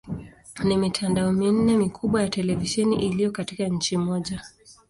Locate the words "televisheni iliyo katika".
2.29-3.67